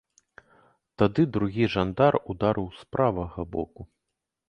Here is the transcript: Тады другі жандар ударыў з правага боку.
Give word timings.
Тады 1.01 1.21
другі 1.37 1.69
жандар 1.75 2.13
ударыў 2.35 2.67
з 2.81 2.91
правага 2.99 3.41
боку. 3.57 3.81